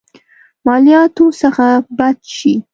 مالياتو 0.65 1.25
څخه 1.41 1.65
بچ 1.97 2.19
شي. 2.37 2.53